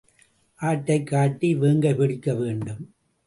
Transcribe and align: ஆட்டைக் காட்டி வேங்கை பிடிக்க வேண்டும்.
ஆட்டைக் 0.61 1.07
காட்டி 1.07 1.55
வேங்கை 1.55 1.93
பிடிக்க 1.95 2.33
வேண்டும். 2.35 2.93